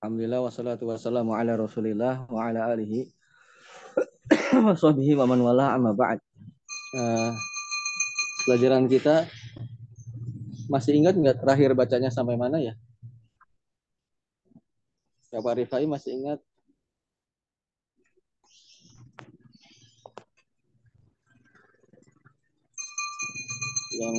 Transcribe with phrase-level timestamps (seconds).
[0.00, 3.12] Alhamdulillah wassalatu wassalamu ala Rasulillah wa ala alihi
[4.64, 6.16] wa sahbihi wa man wala amma ba'd.
[6.96, 7.36] Uh,
[8.48, 9.28] pelajaran kita
[10.72, 12.72] masih ingat nggak terakhir bacanya sampai mana ya?
[15.36, 16.40] Bapak Rifai masih ingat?
[23.96, 24.16] Yang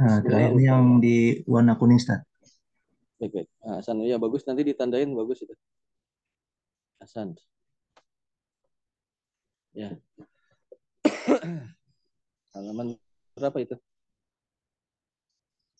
[0.00, 0.20] nah,
[0.56, 2.24] yang di warna kuning Ustaz.
[3.24, 3.48] Baik, baik.
[3.64, 4.44] Nah, Hasan, ya bagus.
[4.44, 5.56] Nanti ditandain bagus itu.
[7.00, 7.32] Hasan.
[9.72, 9.96] Ya.
[12.52, 13.00] Halaman
[13.32, 13.80] berapa itu?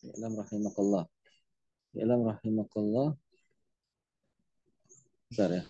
[0.09, 1.05] Ilam rahimakallah.
[1.93, 3.13] Ilam rahimakallah.
[5.29, 5.69] Bentar ya.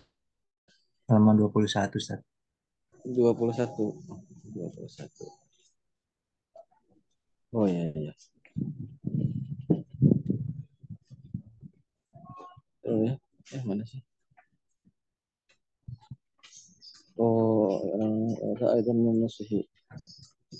[1.12, 2.24] Halaman 21, Ustaz.
[3.04, 3.52] 21.
[3.52, 5.28] 21.
[7.52, 8.16] Oh iya, iya.
[12.86, 13.14] Ya,
[13.56, 14.02] eh mana sih?
[17.16, 19.60] Oh, orang itu menusuhi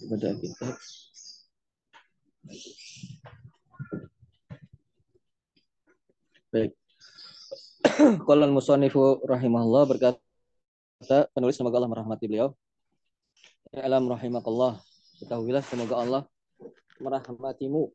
[0.09, 0.75] pada kitab.
[6.49, 6.73] Baik.
[8.27, 12.57] Qala al-musannifu rahimahullah berkata penulis semoga Allah merahmati beliau.
[13.77, 14.81] Alam rahimakallah.
[15.21, 16.23] Ketahuilah semoga Allah
[17.05, 17.93] merahmatimu.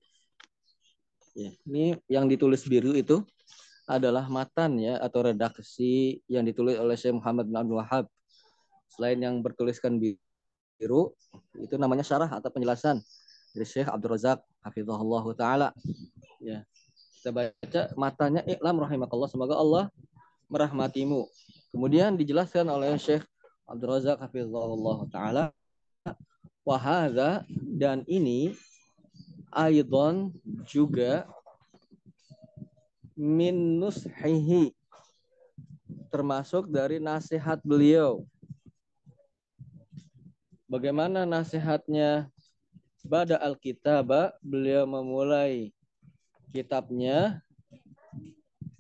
[1.34, 3.26] Ya, ini yang ditulis biru itu
[3.92, 8.06] adalah matan ya atau redaksi yang ditulis oleh Syekh Muhammad bin Abdul Wahab.
[8.92, 11.11] Selain yang bertuliskan biru,
[11.59, 13.00] itu namanya syarah atau penjelasan
[13.52, 15.70] dari Syekh Abdul Razak hafizahullah taala.
[16.39, 16.64] Ya.
[17.22, 19.92] Kita baca matanya iklam rahimakallah semoga Allah
[20.50, 21.30] merahmatimu.
[21.72, 23.23] Kemudian dijelaskan oleh Syekh
[23.67, 25.44] Abdul Razak hafizahullah taala
[26.66, 28.55] wahada dan ini
[29.52, 30.31] aidon
[30.64, 31.28] juga
[33.22, 34.73] min nushihi
[36.09, 38.25] termasuk dari nasihat beliau.
[40.66, 42.26] Bagaimana nasihatnya?
[43.02, 45.73] Bada al-kitaba beliau memulai
[46.54, 47.42] kitabnya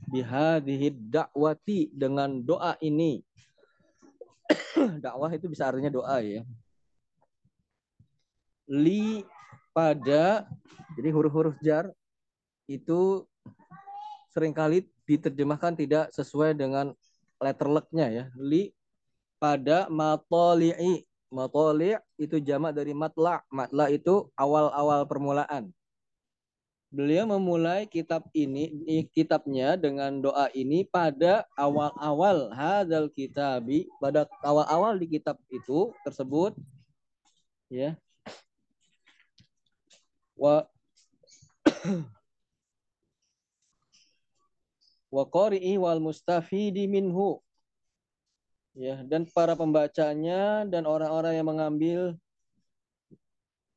[0.09, 3.25] bihadihi dakwati dengan doa ini.
[5.01, 6.45] Dakwah itu bisa artinya doa ya.
[8.69, 9.25] Li
[9.73, 10.45] pada
[10.93, 11.89] jadi huruf-huruf jar
[12.69, 13.25] itu
[14.31, 16.95] sering kali diterjemahkan tidak sesuai dengan
[17.43, 18.25] letter luck-nya ya.
[18.39, 18.71] Li
[19.41, 21.03] pada matoli'i.
[21.31, 23.39] Matoli' itu jamak dari matla.
[23.47, 25.71] Matla itu awal-awal permulaan.
[26.91, 28.67] Beliau memulai kitab ini,
[29.15, 36.51] kitabnya dengan doa ini pada awal-awal hadal kitabi, pada awal-awal di kitab itu tersebut,
[37.71, 37.95] ya.
[40.35, 40.67] Wa
[45.11, 47.37] wa qari'i wal mustafidi minhu.
[48.71, 51.99] Ya, dan para pembacanya dan orang-orang yang mengambil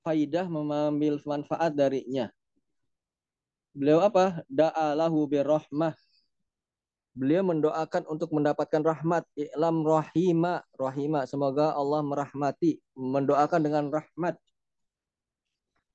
[0.07, 2.31] faidah, mengambil manfaat darinya.
[3.75, 4.47] Beliau apa?
[4.47, 5.99] Da'alahu birrahmah.
[7.15, 9.27] Beliau mendoakan untuk mendapatkan rahmat.
[9.35, 10.63] I'lam rahima.
[10.79, 11.27] Rahima.
[11.27, 12.79] Semoga Allah merahmati.
[12.95, 14.39] Mendoakan dengan rahmat.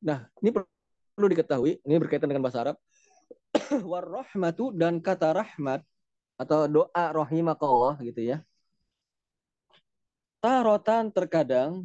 [0.04, 0.52] Nah, ini
[1.16, 1.80] perlu diketahui.
[1.88, 2.76] Ini berkaitan dengan bahasa Arab
[3.92, 5.86] warahmatu dan kata rahmat
[6.40, 8.38] atau doa rahimakallah gitu ya.
[10.40, 11.84] Tarotan terkadang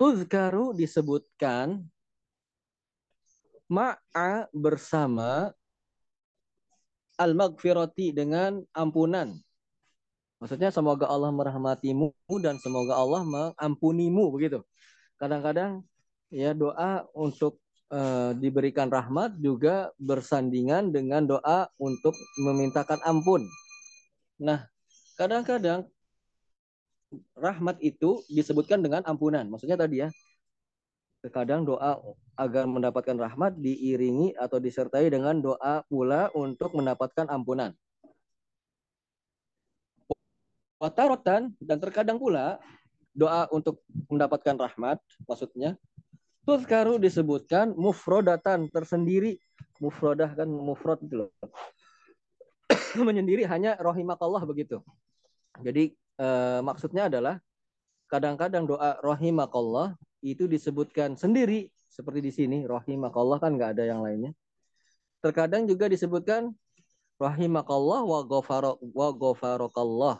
[0.00, 1.84] tuzkaru disebutkan
[3.68, 5.52] ma'a bersama
[7.20, 9.36] al-maghfirati dengan ampunan.
[10.40, 14.64] Maksudnya semoga Allah merahmatimu dan semoga Allah mengampunimu begitu.
[15.20, 15.84] Kadang-kadang
[16.32, 17.60] ya doa untuk
[17.90, 23.44] uh, diberikan rahmat juga bersandingan dengan doa untuk memintakan ampun.
[24.40, 24.64] Nah,
[25.18, 25.84] kadang-kadang
[27.34, 29.44] rahmat itu disebutkan dengan ampunan.
[29.50, 30.08] Maksudnya tadi ya,
[31.20, 32.00] terkadang doa
[32.38, 37.76] agar mendapatkan rahmat diiringi atau disertai dengan doa pula untuk mendapatkan ampunan.
[40.80, 42.56] Watarotan dan terkadang pula
[43.12, 44.96] doa untuk mendapatkan rahmat
[45.28, 45.76] maksudnya
[46.50, 49.38] Tuzkaru disebutkan mufrodatan tersendiri.
[49.78, 51.30] Mufrodah kan mufrod itu loh.
[53.06, 54.82] Menyendiri hanya rahimakallah begitu.
[55.62, 57.38] Jadi eh, maksudnya adalah
[58.10, 59.94] kadang-kadang doa rahimakallah
[60.26, 64.34] itu disebutkan sendiri seperti di sini rahimakallah kan nggak ada yang lainnya.
[65.22, 66.50] Terkadang juga disebutkan
[67.22, 70.18] rahimakallah wa ghafara wa ghafarakallah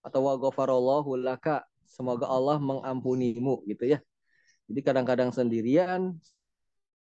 [0.00, 1.60] atau wa ghafarallahu laka.
[1.84, 4.00] Semoga Allah mengampunimu gitu ya.
[4.70, 6.16] Jadi kadang-kadang sendirian,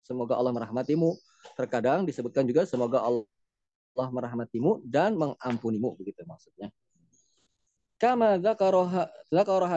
[0.04, 1.14] semoga Allah merahmatimu.
[1.54, 6.68] terkadang disebutkan juga semoga Allah merahmatimu dan mengampunimu begitu maksudnya.
[7.98, 8.38] Kama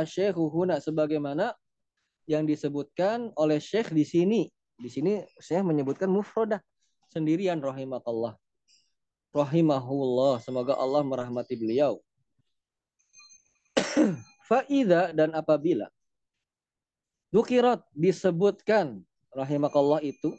[0.06, 1.57] syekhu huna sebagaimana
[2.30, 4.42] yang disebutkan oleh syekh di sini.
[4.78, 6.62] Di sini saya menyebutkan mufradah
[7.10, 8.38] sendirian rahimakallah.
[9.31, 11.98] Rahimahullah, semoga Allah merahmati beliau.
[14.50, 15.88] Faida dan apabila
[17.31, 20.36] Dukirat disebutkan rahimakallah itu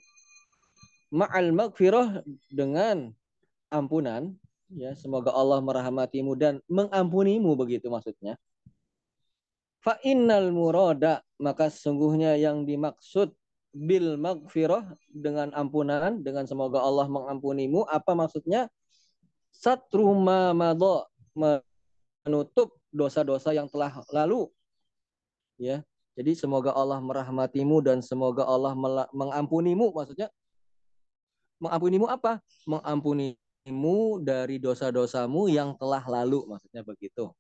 [1.09, 2.21] ma'al magfirah
[2.53, 3.17] dengan
[3.73, 4.37] ampunan.
[4.73, 8.37] Ya semoga Allah merahmatimu dan mengampunimu begitu maksudnya.
[9.81, 13.33] Fa innal murada maka sesungguhnya yang dimaksud
[13.73, 18.69] bil magfirah dengan ampunan dengan semoga Allah mengampunimu apa maksudnya?
[19.49, 20.53] Satru ma
[21.33, 24.49] menutup dosa-dosa yang telah lalu.
[25.57, 28.77] Ya jadi semoga Allah merahmatimu dan semoga Allah
[29.17, 29.97] mengampunimu.
[29.97, 30.29] Maksudnya
[31.57, 32.45] mengampunimu apa?
[32.69, 36.45] Mengampunimu dari dosa-dosamu yang telah lalu.
[36.45, 37.33] Maksudnya begitu.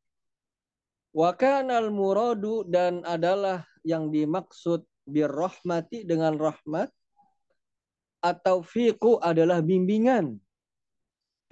[1.13, 6.89] Wakanal muradu dan adalah yang dimaksud birrahmati dengan rahmat
[8.25, 10.41] atau fiqu adalah bimbingan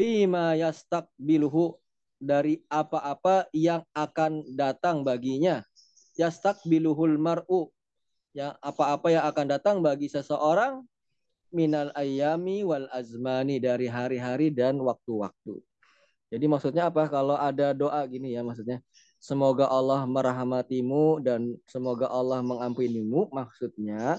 [0.00, 1.76] fima yastakbiluhu
[2.16, 5.60] dari apa-apa yang akan datang baginya
[6.20, 7.72] yastakbiluhul mar'u
[8.36, 10.84] ya apa-apa yang akan datang bagi seseorang
[11.50, 15.58] minal ayami wal azmani dari hari-hari dan waktu-waktu.
[16.30, 17.10] Jadi maksudnya apa?
[17.10, 18.78] Kalau ada doa gini ya maksudnya
[19.18, 24.16] semoga Allah merahmatimu dan semoga Allah mengampunimu maksudnya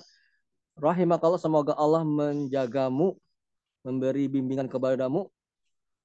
[0.77, 3.17] rahimakallah semoga Allah menjagamu
[3.81, 5.25] memberi bimbingan kepadamu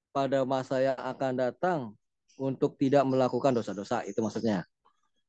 [0.09, 1.79] pada masa yang akan datang
[2.41, 4.65] untuk tidak melakukan dosa-dosa itu maksudnya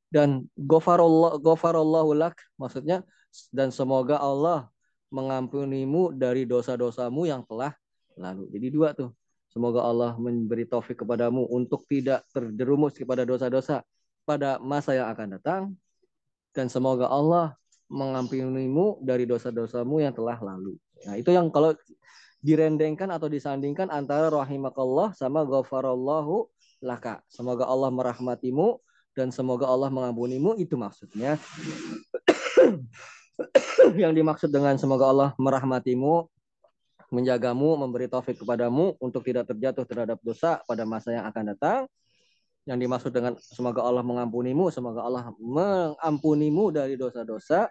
[0.09, 3.05] dan gofarallah gofarallahu lak maksudnya
[3.53, 4.69] dan semoga Allah
[5.09, 7.73] mengampunimu dari dosa-dosamu yang telah
[8.17, 8.45] lalu.
[8.53, 9.13] Jadi dua tuh.
[9.49, 13.81] Semoga Allah memberi taufik kepadamu untuk tidak terjerumus kepada dosa-dosa
[14.21, 15.61] pada masa yang akan datang
[16.53, 17.57] dan semoga Allah
[17.89, 20.77] mengampunimu dari dosa-dosamu yang telah lalu.
[21.09, 21.73] Nah, itu yang kalau
[22.45, 26.45] direndengkan atau disandingkan antara rahimakallah sama ghafarallahu
[26.85, 27.25] laka.
[27.27, 28.77] Semoga Allah merahmatimu
[29.19, 31.35] dan semoga Allah mengampunimu itu maksudnya.
[33.99, 36.23] Yang dimaksud dengan semoga Allah merahmatimu
[37.11, 41.83] menjagamu memberi taufik kepadamu untuk tidak terjatuh terhadap dosa pada masa yang akan datang.
[42.63, 47.67] Yang dimaksud dengan semoga Allah mengampunimu semoga Allah mengampunimu dari dosa-dosa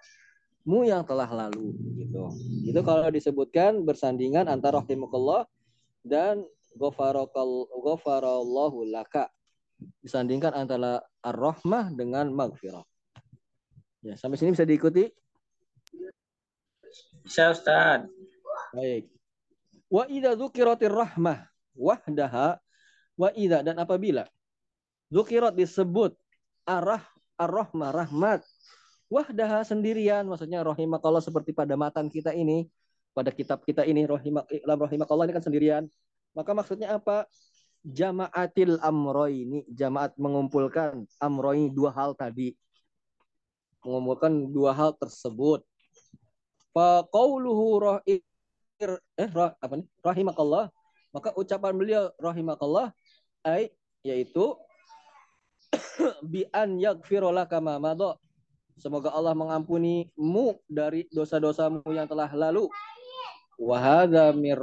[0.69, 2.29] mu yang telah lalu gitu.
[2.69, 5.49] Itu kalau disebutkan bersandingan antara rahimakallah
[6.05, 6.45] dan
[6.77, 9.31] ghafarallahu laka
[10.03, 12.83] disandingkan antara ar-rahmah dengan maghfirah.
[14.03, 15.11] Ya, sampai sini bisa diikuti?
[17.23, 18.07] Bisa Ustaz.
[18.75, 19.11] Baik.
[19.89, 21.49] Wa idza dzukiratir rahmah
[21.79, 22.59] wahdaha
[23.19, 24.29] wa idza dan apabila
[25.09, 26.13] dzukirat disebut
[26.69, 27.01] arah
[27.41, 28.45] ar-rahmah rahmat
[29.09, 32.69] wahdaha sendirian maksudnya rahimakallah seperti pada matan kita ini
[33.17, 35.85] pada kitab kita ini rahimah rahimakallah ini kan sendirian
[36.37, 37.25] maka maksudnya apa
[37.87, 42.55] jamaatil amroini jamaat mengumpulkan amroini dua hal tadi.
[43.87, 45.63] Mengumpulkan dua hal tersebut.
[46.75, 48.23] Fa qauluhu rahir
[49.17, 50.71] eh rah, apa nih rahimakallah.
[51.15, 52.93] Maka ucapan beliau rahimakallah
[53.47, 53.73] ai
[54.05, 54.55] yaitu
[56.31, 57.79] bi an yaghfira laka ma
[58.79, 62.71] semoga Allah mengampunimu dari dosa-dosamu yang telah lalu.
[63.59, 64.55] Wa hadza mir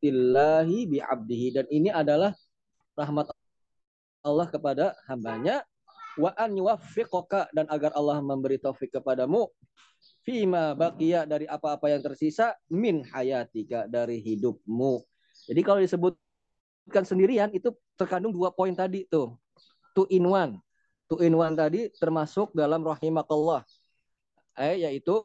[0.00, 2.32] rahmatillahi bi abdihi dan ini adalah
[2.96, 3.28] rahmat
[4.24, 5.60] Allah kepada hambanya
[6.16, 9.52] wa an yuwaffiqaka dan agar Allah memberi taufik kepadamu
[10.24, 15.04] fima baqiya dari apa-apa yang tersisa min hayatika dari hidupmu.
[15.48, 17.68] Jadi kalau disebutkan sendirian itu
[18.00, 19.36] terkandung dua poin tadi tuh.
[19.92, 20.56] Two in one.
[21.12, 23.64] Two in one tadi termasuk dalam rahimakallah.
[24.56, 25.20] Eh, yaitu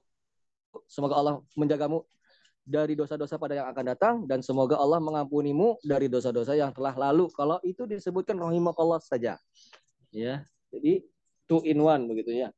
[0.87, 2.03] semoga Allah menjagamu
[2.65, 7.29] dari dosa-dosa pada yang akan datang dan semoga Allah mengampunimu dari dosa-dosa yang telah lalu.
[7.37, 9.37] Kalau itu disebutkan rahimakallah saja.
[10.09, 10.41] Ya.
[10.73, 11.05] Jadi
[11.45, 12.49] two in one begitu ya.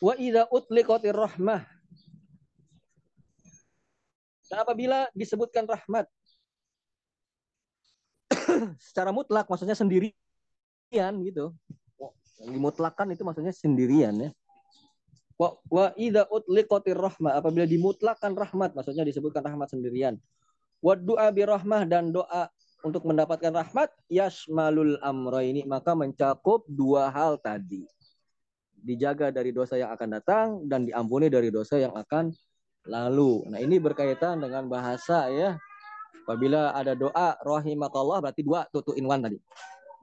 [0.00, 1.68] Wa idza utliqatir rahmah.
[4.48, 6.08] Dan apabila disebutkan rahmat
[8.88, 11.52] secara mutlak maksudnya sendirian gitu.
[12.40, 14.30] Yang dimutlakan itu maksudnya sendirian ya.
[15.38, 20.18] Wa wa idza utliqatir rahmah apabila dimutlakan rahmat maksudnya disebutkan rahmat sendirian.
[20.82, 22.50] Wa du'a bi rahmah dan doa
[22.82, 24.98] untuk mendapatkan rahmat yasmalul
[25.42, 27.86] ini maka mencakup dua hal tadi.
[28.78, 32.30] Dijaga dari dosa yang akan datang dan diampuni dari dosa yang akan
[32.86, 33.42] lalu.
[33.50, 35.58] Nah, ini berkaitan dengan bahasa ya.
[36.22, 39.38] Apabila ada doa rahimakallah berarti dua tutu in one tadi.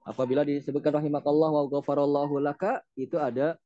[0.06, 3.58] Apabila disebutkan rahimakallah wa ghafarallahu laka itu ada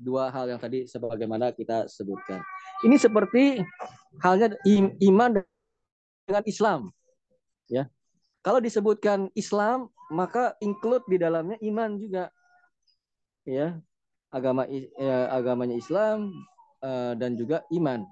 [0.00, 2.40] dua hal yang tadi sebagaimana kita sebutkan.
[2.80, 3.60] Ini seperti
[4.24, 4.56] halnya
[5.04, 5.44] iman
[6.24, 6.80] dengan Islam.
[7.68, 7.92] Ya.
[8.40, 12.32] Kalau disebutkan Islam, maka include di dalamnya iman juga.
[13.44, 13.76] Ya.
[14.32, 16.32] Agama ya, agamanya Islam
[16.80, 18.06] uh, dan juga iman.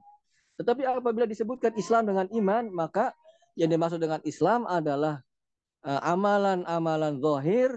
[0.59, 3.15] Tetapi apabila disebutkan Islam dengan iman, maka
[3.55, 5.23] yang dimaksud dengan Islam adalah
[5.87, 7.71] eh, amalan-amalan zahir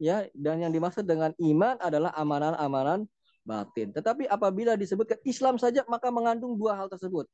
[0.00, 3.04] ya dan yang dimaksud dengan iman adalah amalan-amalan
[3.44, 3.92] batin.
[3.92, 7.28] Tetapi apabila disebutkan Islam saja maka mengandung dua hal tersebut.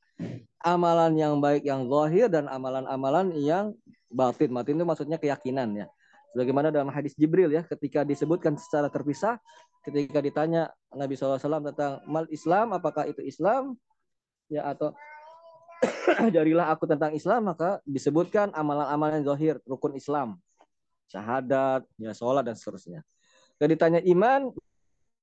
[0.61, 3.71] Amalan yang baik yang zahir dan amalan-amalan yang
[4.11, 4.51] batin.
[4.51, 5.87] Batin itu maksudnya keyakinan ya.
[6.35, 9.41] Sebagaimana dalam hadis Jibril ya, ketika disebutkan secara terpisah,
[9.81, 11.41] ketika ditanya Nabi SAW
[11.73, 13.73] tentang mal Islam, apakah itu Islam?
[14.53, 14.93] Ya atau
[16.37, 20.37] jadilah aku tentang Islam, maka disebutkan amalan-amalan zahir, rukun Islam,
[21.11, 23.01] syahadat, ya sholat dan seterusnya.
[23.57, 24.53] Ketika ditanya iman,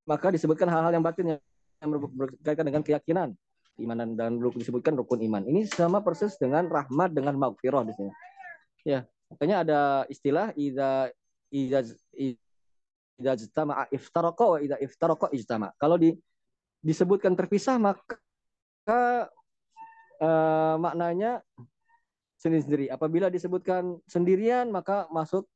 [0.10, 3.30] maka disebutkan hal-hal yang batin yang berkaitan dengan keyakinan
[3.82, 5.42] iman dan, dan disebutkan rukun iman.
[5.44, 8.12] Ini sama persis dengan rahmat dengan maghfirah di sini.
[8.86, 9.80] Ya, Makanya ada
[10.13, 11.10] istilah ida
[11.50, 11.82] ida
[12.13, 15.74] ida ijtama iftaraqa wa ida iftaraqa ijtama.
[15.82, 16.13] Kalau di
[16.86, 18.22] disebutkan terpisah maka
[20.22, 21.42] uh, maknanya
[22.38, 22.94] sendiri-sendiri.
[22.94, 25.50] Apabila disebutkan sendirian maka masuk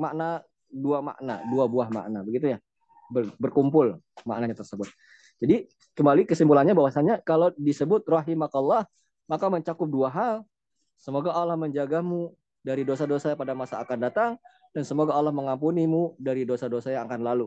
[0.00, 0.40] makna
[0.70, 2.58] dua makna, dua buah makna, begitu ya.
[3.10, 4.86] Ber, berkumpul maknanya tersebut.
[5.42, 5.66] Jadi
[5.98, 8.86] kembali kesimpulannya bahwasanya kalau disebut rahimakallah
[9.26, 10.34] maka mencakup dua hal.
[11.00, 12.30] Semoga Allah menjagamu
[12.60, 14.30] dari dosa-dosa pada masa akan datang
[14.76, 17.46] dan semoga Allah mengampunimu dari dosa-dosa yang akan lalu.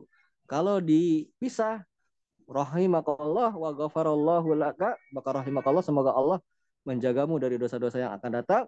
[0.50, 1.86] Kalau dipisah
[2.50, 6.44] rahimakallah wa ghafarallahu laka maka rahimakallah semoga Allah
[6.84, 8.64] menjagamu dari dosa-dosa yang akan datang.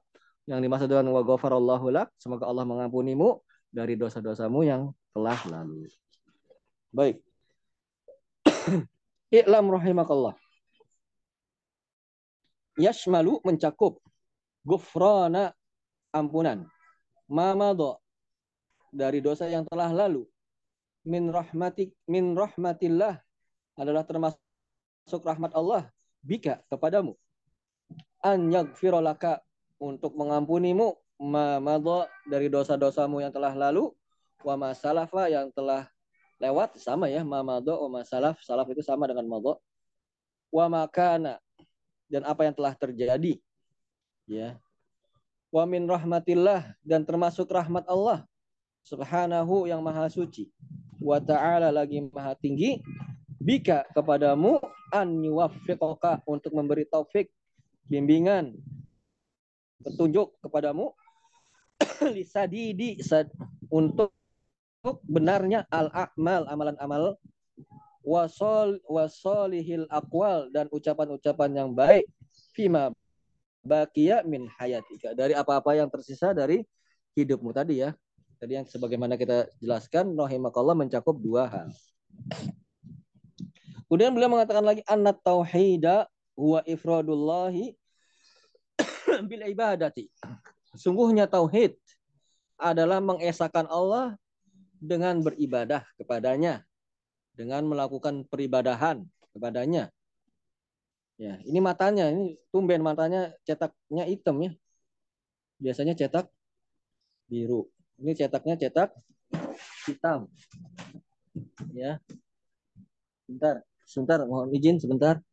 [0.46, 3.42] Yang dimaksud dengan wa ghafarallahu lak semoga Allah mengampunimu
[3.75, 5.91] dari dosa-dosamu yang telah lalu.
[6.96, 7.20] Baik.
[9.36, 10.39] I'lam rahimakallah.
[12.79, 14.00] Yashmalu mencakup
[14.63, 15.51] gufrana
[16.15, 16.63] ampunan.
[17.27, 18.00] Mamado
[18.96, 20.24] dari dosa yang telah lalu.
[21.03, 23.20] Min rahmatik min rahmatillah
[23.75, 25.91] adalah termasuk rahmat Allah
[26.24, 27.20] bika kepadamu.
[28.24, 29.44] An yaghfirolaka
[29.77, 33.91] untuk mengampunimu mamado dari dosa-dosamu yang telah lalu
[34.43, 35.88] wa masalafa yang telah
[36.38, 38.67] lewat sama ya mamado wa masalaf salaf.
[38.72, 39.60] Itu sama dengan mado
[40.51, 41.39] wa makana
[42.12, 43.39] dan apa yang telah terjadi
[44.27, 44.60] ya.
[45.50, 48.27] Wa min rahmatillah dan termasuk rahmat Allah
[48.84, 50.51] subhanahu yang maha suci.
[51.00, 52.84] Wa ta'ala lagi maha tinggi
[53.39, 54.60] bika kepadamu
[54.91, 57.31] an yuwaffiqaka untuk memberi taufik
[57.86, 58.57] bimbingan
[59.86, 60.91] petunjuk kepadamu
[62.15, 62.99] lisadidi
[63.71, 64.11] untuk
[65.05, 67.17] benarnya al-a'mal amalan-amal
[68.05, 72.05] wasol wasolihil akwal dan ucapan-ucapan yang baik
[72.53, 72.93] fima
[73.65, 76.61] bakia min hayatika dari apa-apa yang tersisa dari
[77.17, 77.97] hidupmu tadi ya.
[78.37, 81.67] Tadi yang sebagaimana kita jelaskan rahimakallah mencakup dua hal.
[83.89, 87.73] Kemudian beliau mengatakan lagi anna tauhida huwa ifradullahi
[89.29, 90.11] bil ibadati.
[90.75, 91.75] Sungguhnya tauhid
[92.55, 94.15] adalah mengesahkan Allah
[94.79, 96.63] dengan beribadah kepadanya,
[97.36, 99.03] dengan melakukan peribadahan
[99.36, 99.91] kepadanya.
[101.15, 104.51] Ya, ini matanya, ini tumben matanya cetaknya hitam ya.
[105.55, 106.27] Biasanya cetak
[107.32, 107.72] biru.
[107.96, 108.91] Ini cetaknya cetak
[109.88, 110.27] hitam.
[111.72, 112.03] Ya.
[113.24, 115.24] Sebentar, sebentar, mohon izin sebentar.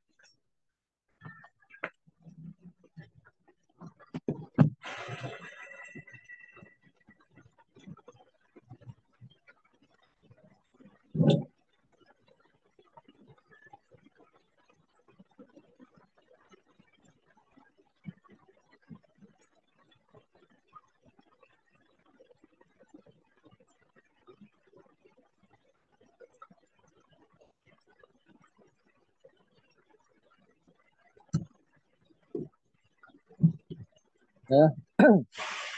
[34.52, 34.68] Ya.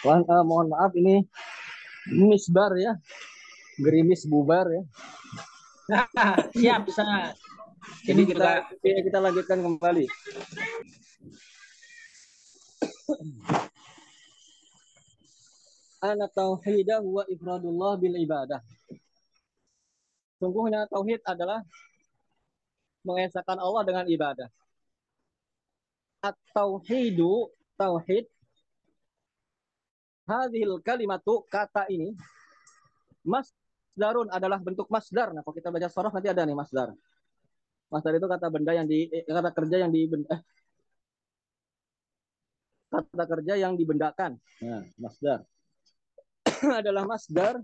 [0.04, 1.22] Wah, uh, mohon maaf ini
[2.10, 2.98] misbar ya.
[3.78, 4.82] Gerimis bubar ya.
[6.60, 7.02] Siap, bisa.
[8.04, 8.80] Ini kita juga...
[8.80, 10.04] kita lanjutkan kembali.
[16.04, 18.60] Anak tauhidah wa ifradullah bil ibadah.
[20.36, 21.64] Sungguhnya tauhid adalah
[23.04, 24.52] mengesahkan Allah dengan ibadah.
[26.24, 28.24] at-tauhidu tauhid
[30.24, 32.16] hadhil kalimatu kata ini
[33.24, 35.32] masdarun adalah bentuk masdar.
[35.32, 36.92] Nah, kalau kita baca sorof nanti ada nih masdar.
[37.88, 40.40] Masdar itu kata benda yang di eh, kata kerja yang di eh,
[42.92, 44.36] kata kerja yang dibendakan.
[44.64, 45.44] Nah, masdar
[46.80, 47.60] adalah masdar.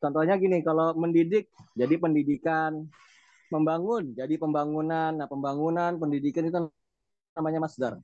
[0.00, 2.88] Contohnya gini, kalau mendidik jadi pendidikan,
[3.52, 5.12] membangun jadi pembangunan.
[5.12, 6.56] Nah, pembangunan, pendidikan itu
[7.36, 7.94] namanya masdar.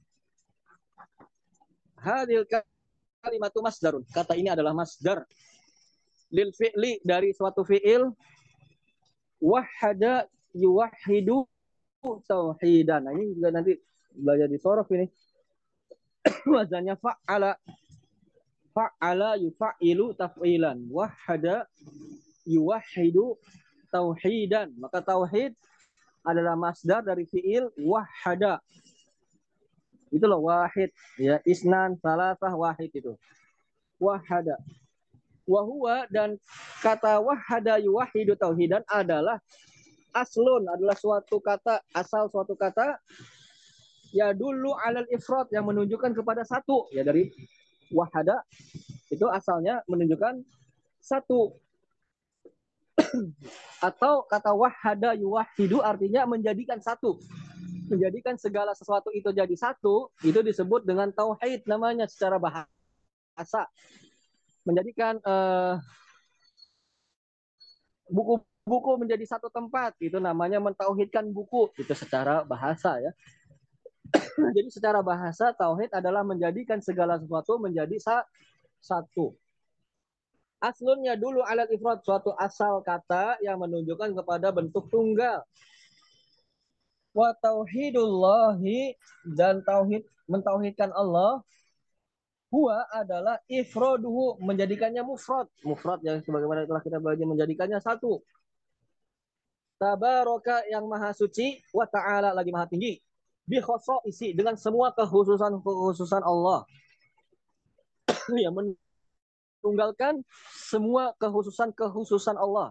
[1.97, 2.45] Hadil
[3.26, 4.06] kalimatu masdarun.
[4.14, 5.26] Kata ini adalah masdar
[6.30, 8.06] lil fi'li dari suatu fi'il
[9.42, 11.42] wahada yuwahidu
[12.30, 13.11] tauhidan.
[13.11, 13.75] Nah, ini juga nanti
[14.14, 15.11] belajar di sorof ini.
[16.54, 17.59] Wazannya fa'ala
[18.71, 21.66] fa'ala yufa'ilu taf'ilan wahada
[22.47, 23.35] yuwahidu
[23.90, 24.71] tauhidan.
[24.78, 25.59] Maka tauhid
[26.26, 28.62] adalah masdar dari fi'il wahada.
[30.16, 30.88] Itu loh wahid.
[31.20, 33.12] Ya isnan salasah wahid itu.
[34.00, 34.56] Wahada.
[35.44, 36.40] Wahwa dan
[36.80, 39.38] kata wahada yuwahidu tauhidan adalah
[40.11, 42.99] aslun adalah suatu kata asal suatu kata
[44.11, 46.88] ya dulu alal ifrat yang menunjukkan kepada satu.
[46.90, 47.30] Ya dari
[47.92, 48.40] wahada
[49.12, 50.40] itu asalnya menunjukkan
[50.99, 51.54] satu.
[53.87, 57.20] Atau kata wahada yuwahidu artinya menjadikan satu
[57.87, 63.71] menjadikan segala sesuatu itu jadi satu itu disebut dengan tauhid namanya secara bahasa.
[64.66, 65.78] Menjadikan uh,
[68.11, 73.12] buku-buku menjadi satu tempat itu namanya mentauhidkan buku itu secara bahasa ya.
[74.57, 78.23] Jadi secara bahasa tauhid adalah menjadikan segala sesuatu menjadi sa
[78.78, 79.35] satu.
[80.62, 85.45] Aslunnya dulu alat ifrat suatu asal kata yang menunjukkan kepada bentuk tunggal
[87.16, 88.92] wa tauhidullahi
[89.32, 91.40] dan tauhid mentauhidkan Allah
[92.46, 95.50] Huwa adalah ifroduhu menjadikannya mufrad.
[95.66, 98.22] Mufrad yang sebagaimana telah kita belajar menjadikannya satu.
[99.76, 103.02] Tabaraka yang maha suci wa ta'ala lagi maha tinggi.
[103.44, 103.59] Bi
[104.07, 106.64] isi dengan semua kekhususan-kekhususan Allah.
[108.46, 110.22] yang menunggalkan
[110.55, 112.70] semua kekhususan-kekhususan Allah.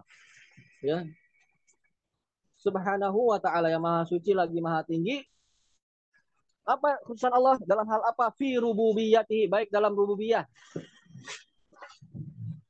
[0.80, 1.04] Ya.
[2.66, 5.22] Subhanahu wa ta'ala yang maha suci lagi maha tinggi
[6.66, 8.34] apa khususan Allah dalam hal apa?
[8.34, 10.42] Fi rububiyati, baik dalam rububiyah.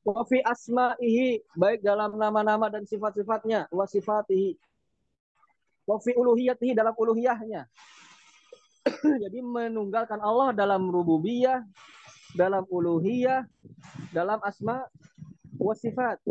[0.05, 3.65] Wa fi asma'ihi, baik dalam nama-nama dan sifat-sifatnya.
[3.73, 4.53] Wa sifatihi.
[5.89, 7.65] Wa fi uluhiyatihi, dalam uluhiyahnya.
[9.25, 11.65] Jadi menunggalkan Allah dalam rububiyah,
[12.37, 13.49] dalam uluhiyah,
[14.13, 14.85] dalam asma
[15.57, 16.21] wa sifat.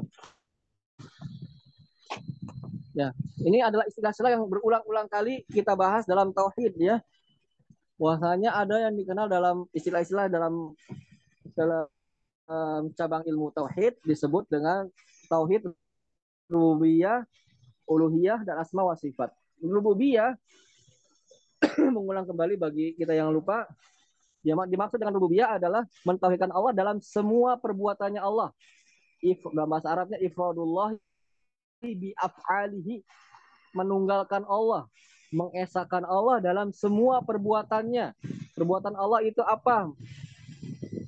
[2.96, 3.12] Ya,
[3.46, 6.98] ini adalah istilah-istilah yang berulang-ulang kali kita bahas dalam tauhid ya
[7.96, 10.74] bahwasanya ada yang dikenal dalam istilah-istilah dalam
[11.56, 11.87] dalam
[12.50, 14.90] um, cabang ilmu tauhid disebut dengan
[15.30, 15.64] tauhid
[16.50, 17.26] rububiyah,
[17.87, 19.30] uluhiyah dan asma wa sifat.
[19.62, 20.37] Rububiyah
[21.96, 23.64] mengulang kembali bagi kita yang lupa
[24.46, 28.54] dimaksud dengan rububiyah adalah mentauhidkan Allah dalam semua perbuatannya Allah.
[29.18, 30.94] If, dalam bahasa Arabnya ifradullah
[31.82, 33.02] bi af'alihi
[33.76, 34.88] menunggalkan Allah
[35.34, 38.14] mengesahkan Allah dalam semua perbuatannya.
[38.54, 39.90] Perbuatan Allah itu apa?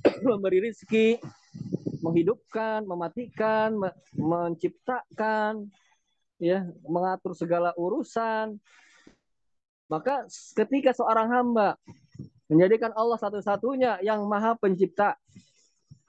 [0.29, 1.23] Memberi rezeki,
[2.03, 3.79] menghidupkan, mematikan,
[4.15, 5.71] menciptakan,
[6.43, 8.59] ya, mengatur segala urusan.
[9.89, 11.81] Maka ketika seorang hamba
[12.49, 15.17] menjadikan Allah satu-satunya yang maha pencipta,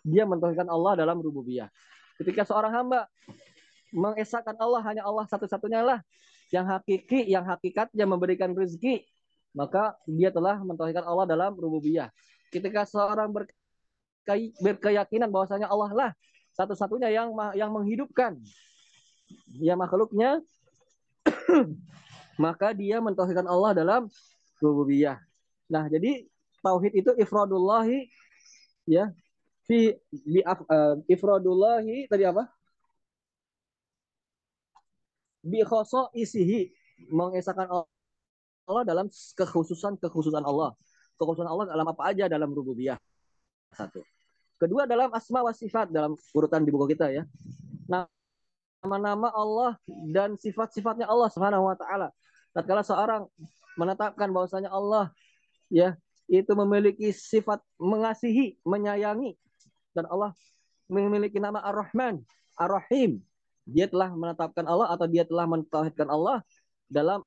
[0.04, 1.72] dia mentauhidkan Allah dalam rububiyah.
[2.19, 3.08] Ketika seorang hamba
[3.95, 6.00] mengesahkan Allah hanya Allah satu-satunya lah
[6.50, 9.06] yang hakiki, yang hakikatnya memberikan rezeki,
[9.54, 12.10] maka dia telah mentauhidkan Allah dalam rububiyah.
[12.50, 13.30] Ketika seorang
[14.62, 16.12] berkeyakinan bahwasanya Allah lah
[16.54, 18.38] satu-satunya yang yang menghidupkan
[19.62, 20.42] ya makhluknya,
[22.46, 24.02] maka dia mentauhidkan Allah dalam
[24.58, 25.22] rububiyah.
[25.70, 26.26] Nah, jadi
[26.66, 28.10] tauhid itu ifradullahi
[28.90, 29.14] ya
[29.70, 29.94] fi
[30.26, 32.50] bi uh, ifradullahi tadi apa?
[35.39, 35.63] Bi
[36.15, 36.71] isihi
[37.08, 40.75] mengesahkan Allah dalam kekhususan kekhususan Allah.
[41.15, 42.99] Kekhususan Allah dalam apa aja dalam rububiyah.
[43.73, 44.04] Satu.
[44.60, 47.23] Kedua dalam asma wa sifat dalam urutan di buku kita ya.
[47.88, 49.80] Nama-nama Allah
[50.12, 52.12] dan sifat-sifatnya Allah Subhanahu wa taala.
[52.52, 53.23] Tatkala seorang
[53.80, 55.15] menetapkan bahwasanya Allah
[55.71, 55.95] ya
[56.28, 59.39] itu memiliki sifat mengasihi, menyayangi
[59.95, 60.36] dan Allah
[60.91, 62.21] memiliki nama Ar-Rahman,
[62.58, 63.23] Ar-Rahim
[63.70, 66.42] dia telah menetapkan Allah atau dia telah mentauhidkan Allah
[66.90, 67.22] dalam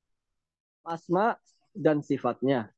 [0.83, 1.39] asma
[1.73, 2.69] dan sifatnya.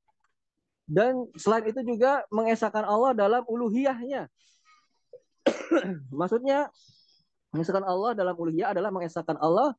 [0.84, 4.28] Dan selain itu juga mengesahkan Allah dalam uluhiyahnya.
[6.20, 6.68] Maksudnya
[7.56, 9.72] mengesahkan Allah dalam uluhiyah adalah mengesahkan Allah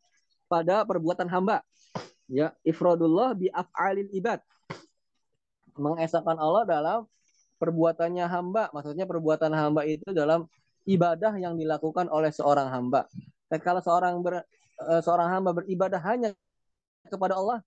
[0.50, 1.62] pada perbuatan hamba.
[2.26, 4.42] Ya, ifradullah bi af'alil ibad.
[5.78, 7.00] Mengesahkan Allah dalam
[7.62, 10.50] perbuatannya hamba, maksudnya perbuatan hamba itu dalam
[10.90, 13.06] ibadah yang dilakukan oleh seorang hamba.
[13.50, 14.42] Kalau seorang ber,
[14.82, 16.34] eh, seorang hamba beribadah hanya
[17.08, 17.62] kepada Allah,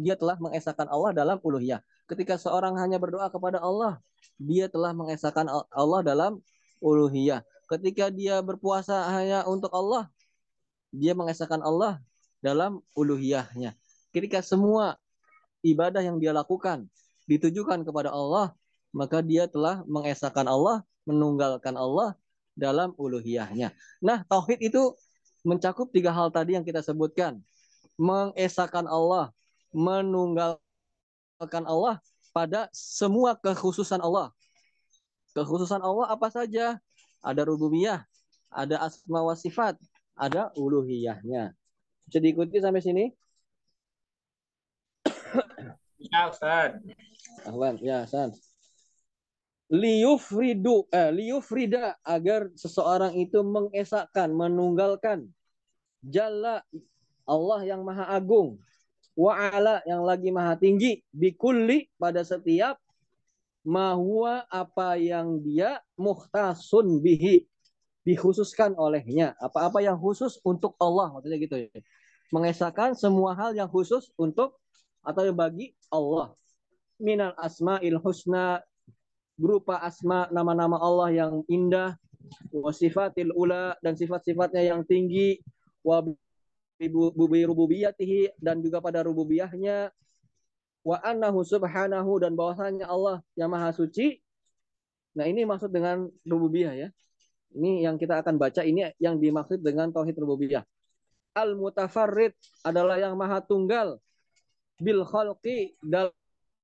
[0.00, 1.84] dia telah mengesahkan Allah dalam uluhiyah.
[2.08, 4.00] Ketika seorang hanya berdoa kepada Allah,
[4.40, 6.40] dia telah mengesahkan Allah dalam
[6.80, 7.44] uluhiyah.
[7.68, 10.08] Ketika dia berpuasa hanya untuk Allah,
[10.92, 12.00] dia mengesahkan Allah
[12.44, 13.76] dalam uluhiyahnya.
[14.12, 15.00] Ketika semua
[15.64, 16.88] ibadah yang dia lakukan
[17.30, 18.52] ditujukan kepada Allah,
[18.92, 22.12] maka dia telah mengesahkan Allah, menunggalkan Allah
[22.52, 23.72] dalam uluhiyahnya.
[24.00, 24.92] Nah, tauhid itu
[25.42, 27.40] mencakup tiga hal tadi yang kita sebutkan.
[27.98, 29.32] Mengesahkan Allah,
[29.74, 32.00] menunggalkan Allah
[32.32, 34.32] pada semua kekhususan Allah.
[35.32, 36.76] Kekhususan Allah apa saja?
[37.22, 38.04] Ada rububiyah,
[38.50, 39.78] ada asma wa sifat,
[40.18, 41.54] ada uluhiyahnya.
[42.08, 43.04] Bisa diikuti sampai sini?
[46.02, 46.82] Ya, Ustaz.
[47.46, 48.34] Ahlan, ya, San.
[49.72, 55.32] Liufridu, eh, liufrida agar seseorang itu mengesahkan, menunggalkan
[56.04, 56.60] Jalla
[57.24, 58.60] Allah yang maha agung
[59.16, 62.80] wa'ala yang lagi maha tinggi bikulli pada setiap
[63.62, 67.46] mahua apa yang dia muhtasun bihi
[68.02, 69.38] dikhususkan olehnya.
[69.38, 71.70] Apa-apa yang khusus untuk Allah maksudnya gitu ya.
[72.34, 74.58] Mengesahkan semua hal yang khusus untuk
[75.04, 76.34] atau bagi Allah.
[76.98, 78.62] Minal asma'il husna
[79.42, 81.98] berupa asma nama-nama Allah yang indah
[82.54, 85.42] wasifatil ula dan sifat-sifatnya yang tinggi
[85.82, 85.98] wa
[86.78, 89.90] bi rububiyatihi dan juga pada rububiyahnya
[90.86, 94.22] wa annahu subhanahu dan bahwasanya Allah yang maha suci.
[95.14, 96.88] Nah, ini maksud dengan rububiyah ya.
[97.52, 100.64] Ini yang kita akan baca ini yang dimaksud dengan tauhid rububiyah.
[101.36, 102.32] Al mutafarrid
[102.64, 104.00] adalah yang maha tunggal
[104.80, 106.12] bil khalqi dalam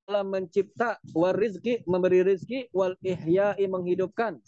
[0.08, 4.40] mencipta wal rizki memberi rizki wal ihya'i menghidupkan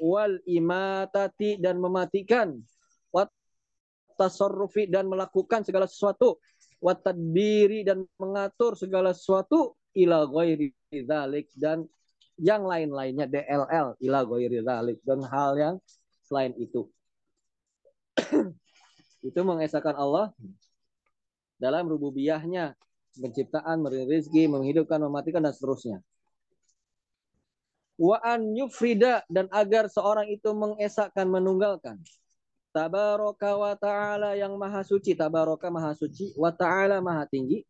[0.00, 2.60] wal imatati dan mematikan
[4.20, 6.36] tasarrufi dan melakukan segala sesuatu
[6.84, 11.88] wa tadbiri dan mengatur segala sesuatu ila ghairi dzalik dan
[12.36, 15.74] yang lain-lainnya DLL ila ghairi dzalik dan hal yang
[16.28, 16.84] selain itu.
[19.28, 20.32] itu mengesahkan Allah
[21.56, 22.76] dalam rububiyahnya,
[23.16, 25.98] penciptaan, memberi rezeki, menghidupkan, mematikan dan seterusnya.
[28.00, 32.00] Wa an yufrida dan agar seorang itu mengesahkan, menunggalkan
[32.70, 35.18] Tabaraka wa ta'ala yang maha suci.
[35.18, 36.30] Tabaraka maha suci.
[36.38, 37.66] Wa ta'ala maha tinggi.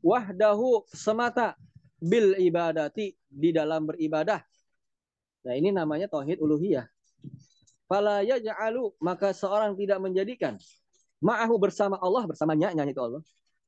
[0.00, 1.56] Wahdahu semata
[2.00, 4.40] bil ibadati di dalam beribadah.
[5.44, 6.88] Nah ini namanya tauhid uluhiyah.
[7.84, 10.56] Fala yaj'alu maka seorang tidak menjadikan
[11.20, 13.22] ma'ahu bersama Allah bersamanya nyanyi itu Allah.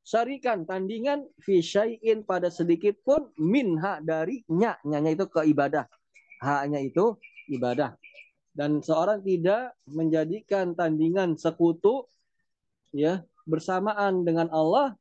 [0.07, 5.90] Syarikan tandingan fi syai'in pada sedikit pun minha dari nya nyanyi itu ke ibadah.
[6.38, 7.19] Haknya itu
[7.51, 7.99] ibadah
[8.57, 12.09] dan seorang tidak menjadikan tandingan sekutu
[12.97, 14.97] ya bersamaan dengan Allah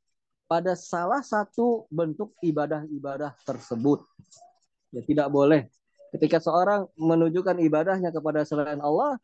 [0.45, 4.03] pada salah satu bentuk ibadah-ibadah tersebut.
[4.91, 5.71] Ya tidak boleh.
[6.11, 9.17] Ketika seorang menunjukkan ibadahnya kepada selain Allah,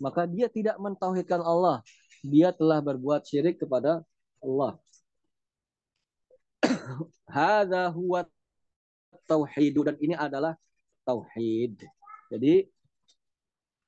[0.00, 1.84] maka dia tidak mentauhidkan Allah.
[2.24, 4.02] Dia telah berbuat syirik kepada
[4.42, 4.80] Allah.
[7.34, 8.24] Hadza huwa
[9.26, 10.54] tauhid dan ini adalah
[11.06, 11.82] tauhid.
[12.30, 12.66] Jadi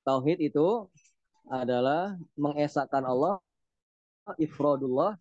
[0.08, 0.88] Tauhid itu
[1.52, 3.44] adalah mengesahkan Allah,
[4.40, 5.20] ifradullah,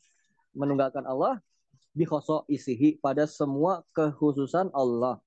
[0.55, 1.43] menunggalkan Allah,
[1.91, 5.19] bikhoso isihi pada semua kekhususan Allah.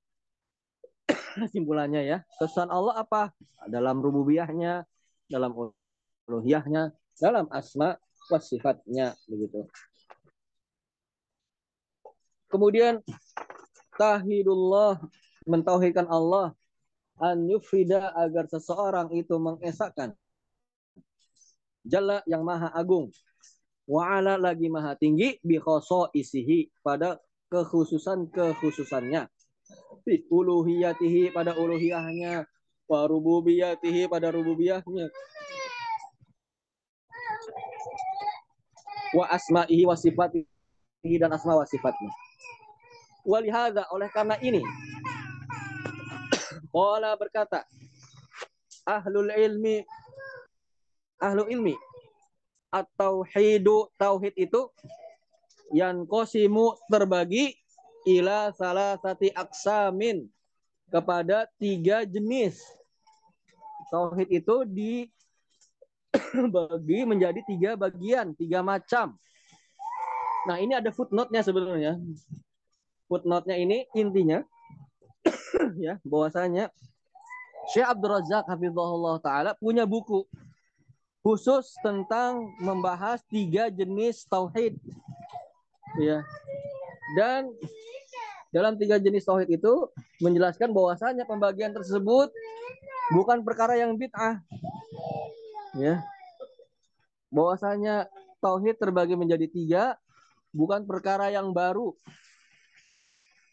[1.52, 3.36] Simpulannya ya, kesan Allah apa?
[3.68, 4.88] Dalam rububiyahnya,
[5.28, 5.52] dalam
[6.24, 8.00] uluhiyahnya, dalam asma
[8.32, 9.68] wa sifatnya begitu.
[12.50, 12.98] Kemudian
[13.94, 14.98] tahidullah
[15.46, 16.50] mentauhidkan Allah
[17.22, 20.12] an yufrida agar seseorang itu mengesahkan
[21.80, 23.08] Jalla yang maha agung.
[23.88, 25.56] Wa ala lagi maha tinggi bi
[26.12, 27.16] isihi pada
[27.48, 29.24] kekhususan-kekhususannya.
[30.04, 32.44] Fi uluhiyatihi pada uluhiyahnya.
[32.84, 35.08] Wa rububiyatihi pada rububiyahnya.
[39.16, 42.12] Wa asma'ihi wa sifatihi dan asma wa sifatnya
[43.30, 44.58] walihada oleh karena ini
[46.74, 47.62] Qala berkata,
[48.82, 49.86] ahlul ilmi
[51.22, 51.76] ahlu ilmi
[52.70, 54.70] atau hidu tauhid itu
[55.74, 57.54] yang kosimu terbagi
[58.06, 60.26] ila salah sati aksamin
[60.90, 62.58] kepada tiga jenis.
[63.90, 64.62] Tauhid itu
[66.14, 69.18] dibagi menjadi tiga bagian, tiga macam.
[70.46, 71.98] Nah ini ada footnote-nya sebenarnya.
[73.10, 74.38] Footnote-nya ini intinya
[75.84, 76.70] ya bahwasanya
[77.74, 80.24] Syekh Abdul Razak Hafizahullah Ta'ala punya buku
[81.20, 84.78] khusus tentang membahas tiga jenis tauhid.
[86.00, 86.24] Ya.
[87.18, 87.52] Dan
[88.50, 92.32] dalam tiga jenis tauhid itu menjelaskan bahwasanya pembagian tersebut
[93.12, 94.40] bukan perkara yang bid'ah.
[95.76, 96.00] Ya.
[97.30, 98.08] Bahwasanya
[98.40, 99.82] tauhid terbagi menjadi tiga
[100.50, 101.94] bukan perkara yang baru.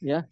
[0.03, 0.25] Ya.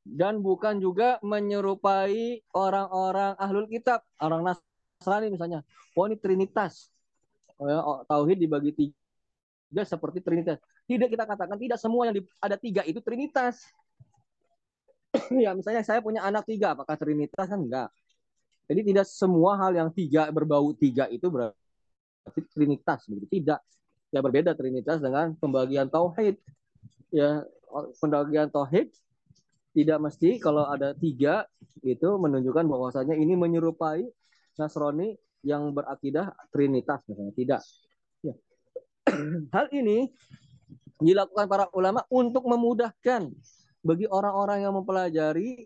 [0.00, 5.60] Dan bukan juga menyerupai orang-orang ahlul kitab, orang Nasrani misalnya.
[5.92, 6.88] Oh ini trinitas.
[7.60, 10.56] Oh, ya, oh, tauhid dibagi tiga seperti trinitas.
[10.88, 13.60] Tidak kita katakan tidak semua yang ada tiga itu trinitas.
[15.44, 17.92] ya misalnya saya punya anak tiga, apakah trinitas kan enggak?
[18.70, 23.26] Jadi tidak semua hal yang tiga berbau tiga itu berarti trinitas begitu.
[23.28, 23.60] Tidak.
[24.10, 26.38] Ya berbeda trinitas dengan pembagian tauhid.
[27.12, 27.44] Ya
[27.98, 28.94] pembagian tauhid
[29.70, 31.46] tidak mesti kalau ada tiga
[31.86, 34.02] itu menunjukkan bahwasanya ini menyerupai
[34.58, 37.62] Nasrani yang berakidah Trinitas misalnya tidak.
[38.20, 38.34] Ya.
[39.56, 40.10] Hal ini
[41.00, 43.32] dilakukan para ulama untuk memudahkan
[43.80, 45.64] bagi orang-orang yang mempelajari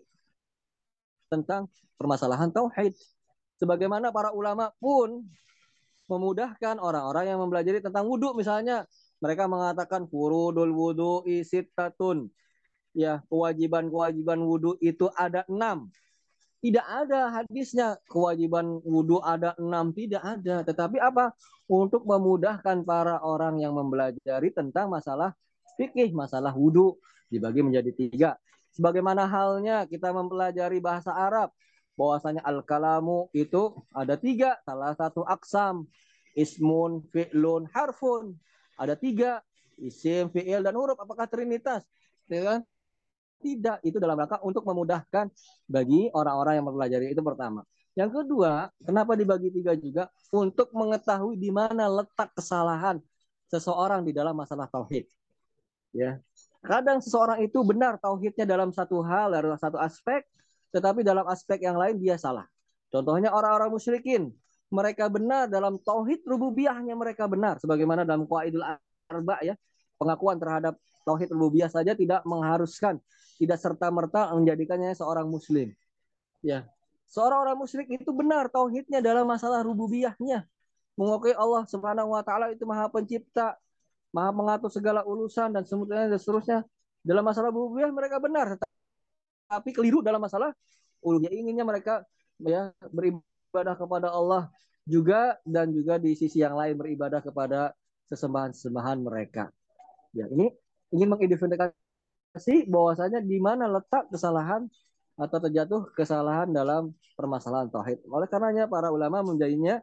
[1.27, 1.67] tentang
[1.99, 2.95] permasalahan tauhid.
[3.59, 5.27] Sebagaimana para ulama pun
[6.07, 8.85] memudahkan orang-orang yang mempelajari tentang wudhu misalnya
[9.19, 12.29] mereka mengatakan furudul wudhu isitatun
[12.95, 15.91] ya kewajiban-kewajiban wudhu itu ada enam
[16.65, 20.65] tidak ada hadisnya kewajiban wudhu ada enam tidak ada.
[20.65, 21.29] Tetapi apa?
[21.69, 25.37] Untuk memudahkan para orang yang mempelajari tentang masalah
[25.77, 26.97] fikih, masalah wudhu
[27.29, 28.31] dibagi menjadi tiga.
[28.73, 31.53] Sebagaimana halnya kita mempelajari bahasa Arab,
[31.93, 35.85] bahwasanya al-kalamu itu ada tiga, salah satu aksam,
[36.33, 38.33] ismun, fi'lun, harfun.
[38.75, 39.45] Ada tiga,
[39.77, 40.97] isim, fi'il, dan huruf.
[40.97, 41.85] Apakah trinitas?
[42.25, 42.59] Ya kan?
[43.39, 45.29] Tidak, itu dalam rangka untuk memudahkan
[45.69, 47.61] bagi orang-orang yang mempelajari itu pertama.
[47.95, 50.11] Yang kedua, kenapa dibagi tiga juga?
[50.33, 52.99] Untuk mengetahui di mana letak kesalahan
[53.47, 55.07] seseorang di dalam masalah tauhid.
[55.95, 56.19] Ya,
[56.59, 60.27] kadang seseorang itu benar tauhidnya dalam satu hal, dalam satu aspek,
[60.75, 62.43] tetapi dalam aspek yang lain dia salah.
[62.91, 64.27] Contohnya orang-orang musyrikin,
[64.67, 68.65] mereka benar dalam tauhid rububiyahnya mereka benar, sebagaimana dalam Qaidul
[69.07, 69.55] Arba ya,
[69.95, 72.97] pengakuan terhadap tauhid rububiyah saja tidak mengharuskan
[73.35, 75.71] tidak serta merta menjadikannya seorang muslim.
[76.39, 76.67] Ya,
[77.09, 80.45] seorang orang musyrik itu benar tauhidnya dalam masalah rububiyahnya,
[80.95, 83.57] mengakui Allah Subhanahu wa taala itu Maha Pencipta,
[84.15, 86.59] Maha mengatur segala urusan dan semuanya dan seterusnya.
[87.05, 88.57] Dalam masalah rububiyah mereka benar,
[89.45, 90.53] tapi keliru dalam masalah
[91.05, 91.33] uluhiyah.
[91.33, 92.01] Inginnya mereka
[92.41, 94.49] ya beribadah kepada Allah
[94.89, 97.73] juga dan juga di sisi yang lain beribadah kepada
[98.09, 99.53] sesembahan-sesembahan mereka.
[100.13, 100.49] Ya, ini
[100.93, 104.67] ingin mengidentifikasi bahwasanya di mana letak kesalahan
[105.15, 108.03] atau terjatuh kesalahan dalam permasalahan tauhid.
[108.11, 109.79] Oleh karenanya para ulama menjadinya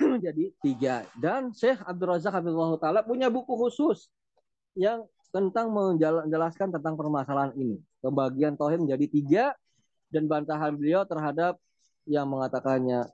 [0.00, 1.04] menjadi tiga.
[1.16, 4.12] Dan Syekh Abdul Razak Habibullah Ta'ala punya buku khusus
[4.76, 7.80] yang tentang menjelaskan tentang permasalahan ini.
[7.98, 9.44] Pembagian tauhid menjadi tiga
[10.12, 11.58] dan bantahan beliau terhadap
[12.06, 13.08] yang mengatakannya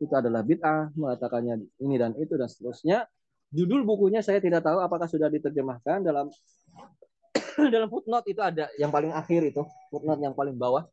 [0.00, 2.98] itu adalah bid'ah, mengatakannya ini dan itu dan seterusnya.
[3.54, 6.26] Judul bukunya saya tidak tahu apakah sudah diterjemahkan dalam
[7.74, 10.84] dalam footnote itu ada yang paling akhir itu, footnote yang paling bawah.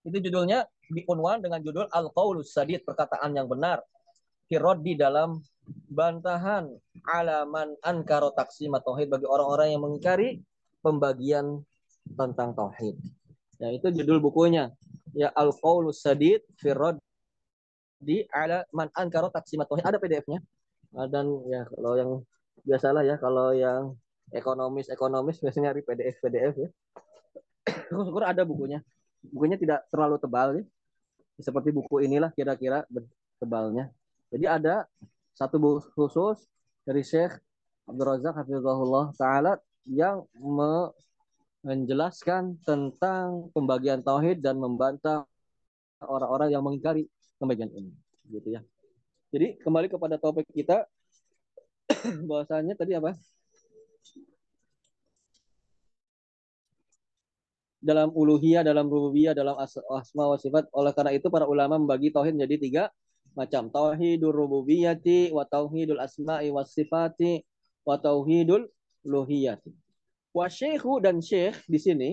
[0.00, 3.84] Itu judulnya diunwan dengan judul Al-Qaulus Sadid, perkataan yang benar.
[4.50, 5.38] Kirod di dalam
[5.86, 6.66] bantahan
[7.06, 10.42] alaman ankaro taksim tauhid bagi orang-orang yang mengingkari
[10.82, 11.62] pembagian
[12.18, 12.98] tentang tauhid.
[13.60, 14.72] Ya, itu judul bukunya.
[15.14, 16.98] Ya Al-Qaulus Sadid Firod
[18.00, 19.84] di ala man ankaro taksim tauhid.
[19.84, 20.42] Ada PDF-nya.
[20.90, 22.10] Dan ya kalau yang
[22.66, 23.94] biasalah ya kalau yang
[24.34, 26.68] ekonomis ekonomis biasanya nyari PDF PDF ya.
[28.06, 28.82] Syukur ada bukunya.
[29.20, 30.64] Bukunya tidak terlalu tebal ya
[31.40, 32.84] seperti buku inilah kira-kira
[33.40, 33.88] tebalnya.
[34.30, 34.86] Jadi ada
[35.34, 36.46] satu buku khusus
[36.84, 37.34] dari Syekh
[37.88, 40.28] Abdul Razak Hafizahullah Ta'ala yang
[41.64, 45.26] menjelaskan tentang pembagian tauhid dan membantah
[46.04, 47.08] orang-orang yang mengingkari
[47.40, 47.90] pembagian ini
[48.30, 48.60] gitu ya
[49.30, 50.86] jadi kembali kepada topik kita
[52.28, 53.14] bahwasanya tadi apa
[57.80, 60.68] dalam uluhiyah, dalam rububiyah, dalam asma wa sifat.
[60.76, 62.84] Oleh karena itu para ulama membagi tauhid menjadi tiga
[63.32, 63.72] macam.
[63.72, 67.40] Tauhidul rububiyati wa tauhidul asma'i wa sifati
[67.88, 68.68] wa tauhidul
[69.02, 69.72] uluhiyati.
[70.36, 72.10] Wa syekhu dan syekh di sini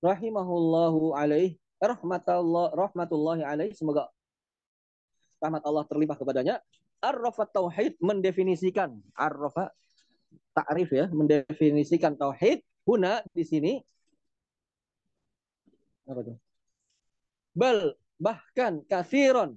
[0.00, 4.08] rahimahullahu alaih rahmatullah rahmatullahi alaih semoga
[5.40, 6.60] rahmat Allah terlimpah kepadanya
[7.00, 8.92] arrafa tauhid mendefinisikan.
[9.16, 9.72] Arrafa
[10.52, 12.60] ta'rif ya mendefinisikan tauhid.
[12.84, 13.72] Huna di sini.
[16.08, 16.36] Apa tuh?
[17.56, 19.56] Bal bahkan kathiron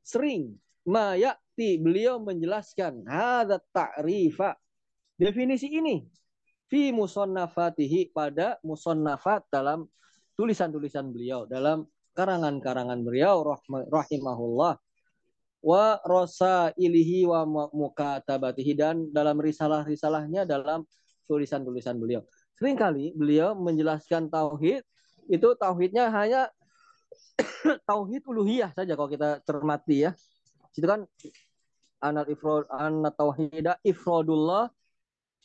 [0.00, 0.56] sering
[0.88, 4.56] mayati beliau menjelaskan hadza ta'rifa.
[5.20, 6.00] Definisi ini
[6.72, 9.84] fi musannafatihi pada musannafat dalam
[10.38, 11.84] tulisan-tulisan beliau dalam
[12.16, 14.80] karangan-karangan beliau rahimahullah
[15.60, 20.88] wa rosa ilihi wa mukatabatihi dan dalam risalah-risalahnya dalam
[21.28, 22.24] tulisan-tulisan beliau.
[22.56, 24.82] Seringkali beliau menjelaskan tauhid
[25.30, 26.50] itu tauhidnya hanya
[27.88, 30.12] tauhid uluhiyah saja kalau kita cermati ya.
[30.74, 31.04] Itu kan
[32.00, 34.72] anal ifrod an tauhidah ifrodullah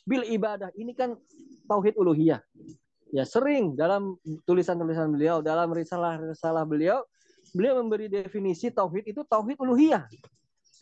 [0.08, 0.72] bil ibadah.
[0.74, 1.14] Ini kan
[1.68, 2.40] tauhid uluhiyah.
[3.14, 7.06] Ya sering dalam tulisan-tulisan beliau, dalam risalah-risalah beliau,
[7.56, 10.04] beliau memberi definisi tauhid itu tauhid uluhiyah.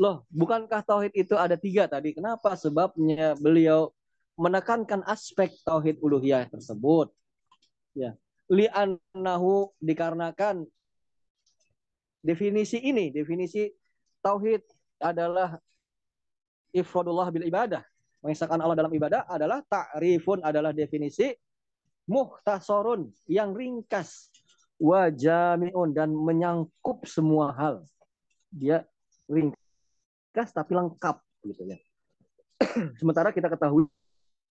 [0.02, 2.10] Loh, bukankah tauhid itu ada tiga tadi?
[2.10, 2.58] Kenapa?
[2.58, 3.94] Sebabnya beliau
[4.34, 7.14] menekankan aspek tauhid uluhiyah tersebut.
[7.94, 8.18] Ya,
[8.50, 10.66] li'annahu dikarenakan
[12.26, 13.70] definisi ini, definisi
[14.18, 14.66] tauhid
[14.98, 15.62] adalah
[16.74, 17.87] ifradullah bil ibadah
[18.24, 21.30] mengisahkan Allah dalam ibadah adalah ta'rifun adalah definisi
[22.08, 24.33] muhtasorun yang ringkas
[24.84, 27.80] wajamiun dan menyangkup semua hal.
[28.52, 28.84] Dia
[29.24, 31.16] ringkas tapi lengkap
[31.48, 31.78] gitu ya.
[33.00, 33.88] Sementara kita ketahui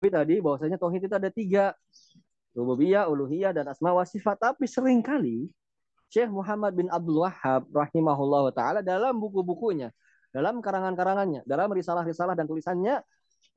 [0.06, 1.74] tadi bahwasanya tauhid itu ada tiga
[2.54, 4.38] rububiyah, uluhiyah dan asma wa sifat.
[4.38, 5.50] Tapi sering kali
[6.10, 9.90] Syekh Muhammad bin Abdul Wahab rahimahullah taala dalam buku-bukunya,
[10.30, 13.02] dalam karangan-karangannya, dalam risalah-risalah dan tulisannya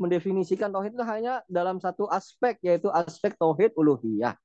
[0.01, 4.37] mendefinisikan tauhid itu hanya dalam satu aspek yaitu aspek tauhid uluhiyah.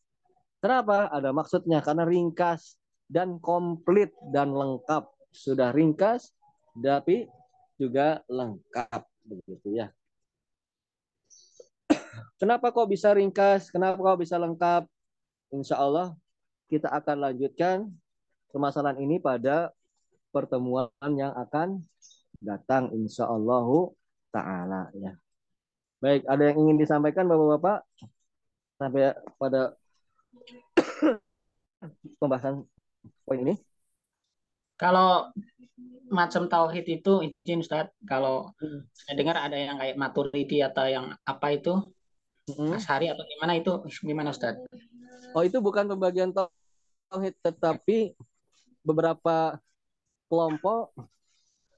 [0.57, 1.09] Kenapa?
[1.13, 5.05] Ada maksudnya karena ringkas dan komplit dan lengkap.
[5.29, 6.33] Sudah ringkas
[6.77, 7.29] tapi
[7.77, 9.93] juga lengkap begitu ya.
[12.37, 13.73] Kenapa kok bisa ringkas?
[13.73, 14.85] Kenapa kok bisa lengkap?
[15.53, 16.13] Insya Allah
[16.67, 17.87] kita akan lanjutkan
[18.51, 19.71] permasalahan ini pada
[20.29, 21.81] pertemuan yang akan
[22.37, 23.89] datang insya Allah
[24.29, 25.17] taala ya.
[25.97, 27.81] Baik, ada yang ingin disampaikan Bapak-bapak
[28.77, 29.73] sampai pada
[32.17, 32.65] pembahasan
[33.23, 33.55] poin ini?
[34.77, 35.33] Kalau
[36.07, 38.87] macam tauhid itu izin Ustaz, kalau hmm.
[38.93, 41.81] saya dengar ada yang kayak maturidi atau yang apa itu?
[42.47, 42.77] Hmm.
[42.77, 43.71] Ashari atau gimana itu
[44.05, 44.55] gimana Ustaz?
[45.35, 48.15] Oh, itu bukan pembagian tauhid tetapi
[48.85, 49.59] beberapa
[50.31, 50.95] kelompok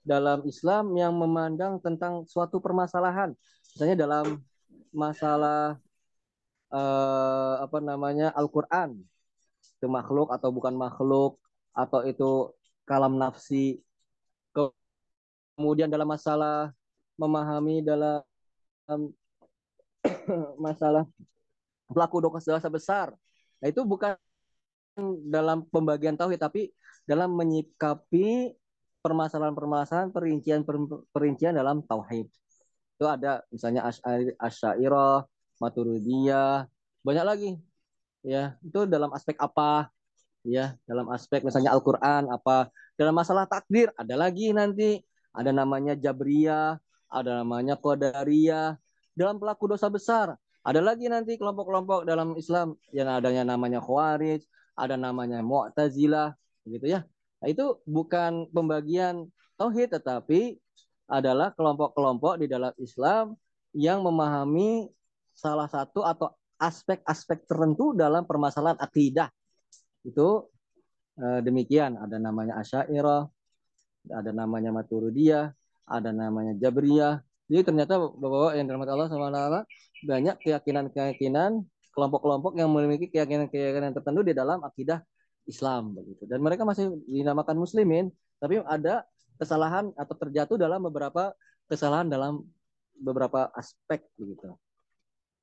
[0.05, 3.33] dalam Islam yang memandang tentang suatu permasalahan
[3.73, 4.41] misalnya dalam
[4.89, 5.77] masalah
[6.73, 8.97] uh, apa namanya Al-Qur'an
[9.79, 11.39] itu makhluk atau bukan makhluk
[11.71, 12.51] atau itu
[12.83, 13.79] kalam nafsi.
[15.55, 16.75] Kemudian dalam masalah
[17.15, 18.19] memahami dalam
[20.59, 21.07] masalah
[21.87, 23.15] pelaku dosa besar.
[23.63, 24.19] Nah itu bukan
[25.31, 26.75] dalam pembagian tauhid tapi
[27.07, 28.51] dalam menyikapi
[28.99, 32.27] permasalahan-permasalahan perincian-perincian dalam tauhid.
[32.99, 33.87] Itu ada misalnya
[34.43, 35.23] asyairah,
[35.63, 36.67] maturidiyah,
[36.99, 37.49] banyak lagi.
[38.23, 39.87] Ya, itu dalam aspek apa?
[40.43, 42.67] Ya, dalam aspek misalnya Al-Qur'an apa?
[42.99, 44.99] Dalam masalah takdir ada lagi nanti
[45.31, 48.75] ada namanya Jabriyah, ada namanya Qadariyah.
[49.15, 54.43] Dalam pelaku dosa besar ada lagi nanti kelompok-kelompok dalam Islam yang adanya namanya Khawarij,
[54.75, 56.35] ada namanya Mu'tazilah,
[56.67, 57.07] gitu ya.
[57.39, 60.59] Nah, itu bukan pembagian tauhid tetapi
[61.07, 63.39] adalah kelompok-kelompok di dalam Islam
[63.71, 64.91] yang memahami
[65.31, 69.31] salah satu atau aspek-aspek tertentu dalam permasalahan akidah.
[70.03, 70.51] Itu
[71.17, 73.23] eh, demikian, ada namanya Asy'ariyah,
[74.11, 75.51] ada namanya Maturidiyah,
[75.87, 77.23] ada namanya Jabriyah.
[77.49, 79.41] Jadi ternyata Bapak-bapak yang dirahmati Allah SWT
[80.05, 81.51] banyak keyakinan-keyakinan
[81.97, 85.01] kelompok-kelompok yang memiliki keyakinan-keyakinan tertentu di dalam akidah
[85.49, 86.29] Islam begitu.
[86.29, 89.03] Dan mereka masih dinamakan muslimin, tapi ada
[89.41, 91.33] kesalahan atau terjatuh dalam beberapa
[91.65, 92.45] kesalahan dalam
[92.99, 94.53] beberapa aspek begitu.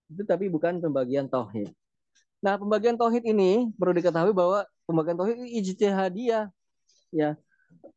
[0.06, 1.70] Itu tapi bukan pembagian tauhid.
[2.44, 6.46] Nah, pembagian tauhid ini perlu diketahui bahwa pembagian tauhid ijtihadiyah
[7.10, 7.34] ya.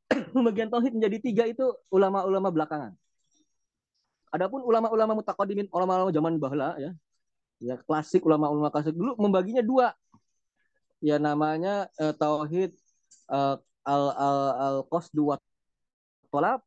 [0.35, 2.91] pembagian tauhid menjadi tiga itu ulama-ulama belakangan.
[4.29, 6.91] Adapun ulama-ulama mutaqaddimin, ulama-ulama zaman bahla ya.
[7.59, 9.91] Ya, klasik ulama-ulama klasik dulu membaginya dua.
[11.03, 12.73] Ya namanya uh, tauhid
[13.31, 15.35] uh, al al al qasdu
[16.29, 16.61] tolak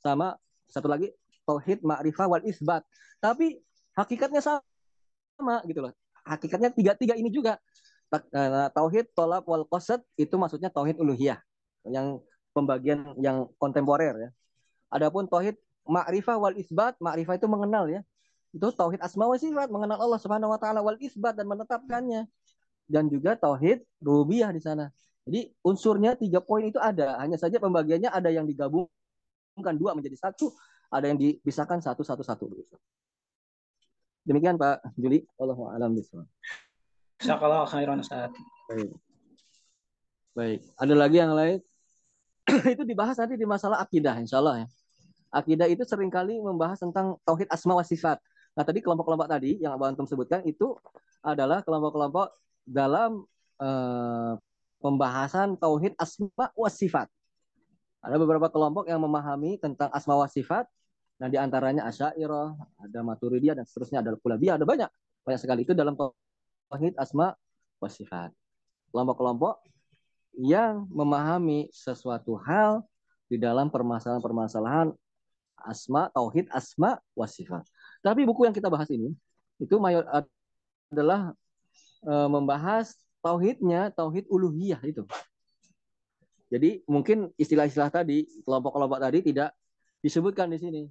[0.00, 0.36] sama
[0.68, 1.12] satu lagi
[1.48, 2.84] tauhid ma'rifah wal isbat.
[3.18, 3.58] Tapi
[3.96, 4.67] hakikatnya sama
[5.38, 5.92] sama gitu loh.
[6.26, 7.56] Hakikatnya tiga-tiga ini juga.
[8.08, 11.38] Eh, tauhid tolak wal qasad itu maksudnya tauhid uluhiyah
[11.86, 12.18] yang
[12.56, 14.30] pembagian yang kontemporer ya.
[14.88, 18.00] Adapun tauhid ma'rifah wal isbat, ma'rifah itu mengenal ya.
[18.50, 22.24] Itu tauhid asma wa sifat, mengenal Allah Subhanahu wa taala wal isbat dan menetapkannya.
[22.88, 24.88] Dan juga tauhid rububiyah di sana.
[25.28, 30.56] Jadi unsurnya tiga poin itu ada, hanya saja pembagiannya ada yang digabungkan dua menjadi satu,
[30.88, 32.48] ada yang dipisahkan satu satu satu.
[34.28, 35.96] Demikian Pak Juli, Allah alam.
[35.96, 38.28] Insyaallah khairan Ustaz.
[38.68, 38.92] Baik.
[40.36, 41.58] Baik, ada lagi yang lain?
[42.76, 44.66] itu dibahas nanti di masalah akidah insya Allah ya.
[45.32, 48.20] Akidah itu sering kali membahas tentang tauhid asma wa sifat.
[48.52, 50.76] Nah, tadi kelompok-kelompok tadi yang Abang Antum sebutkan itu
[51.24, 52.32] adalah kelompok-kelompok
[52.68, 53.24] dalam
[53.60, 54.32] eh,
[54.80, 57.08] pembahasan tauhid asma wa sifat.
[58.04, 60.68] Ada beberapa kelompok yang memahami tentang asma wa sifat.
[61.18, 64.90] Nah, di antaranya Asy'ariyah, ada Maturidiyah dan seterusnya, ada Kulabiyah, ada banyak.
[65.26, 67.34] Banyak sekali itu dalam tauhid asma
[67.82, 68.30] wa sifat.
[68.94, 69.58] Kelompok-kelompok
[70.38, 72.86] yang memahami sesuatu hal
[73.26, 74.94] di dalam permasalahan-permasalahan
[75.66, 77.66] asma, tauhid, asma, wa sifat.
[77.98, 79.10] Tapi buku yang kita bahas ini
[79.58, 80.06] itu mayor
[80.88, 81.34] adalah
[82.06, 85.02] e, membahas tauhidnya tauhid uluhiyah itu.
[86.48, 89.52] Jadi mungkin istilah-istilah tadi kelompok-kelompok tadi tidak
[90.00, 90.82] disebutkan di sini,